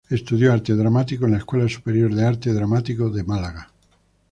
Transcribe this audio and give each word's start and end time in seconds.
Estudió 0.09 0.51
Arte 0.51 0.75
Dramático 0.75 1.25
en 1.25 1.33
la 1.33 1.37
Escuela 1.37 1.69
Superior 1.69 2.11
de 2.15 2.25
Arte 2.25 2.51
Dramático 2.51 3.11
de 3.11 3.23
Málaga. 3.23 3.71